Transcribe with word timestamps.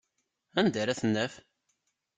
Anda 0.59 0.77
ara 0.81 0.99
t-naf? 0.99 1.33